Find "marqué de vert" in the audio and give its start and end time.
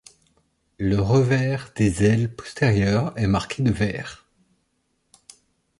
3.27-4.25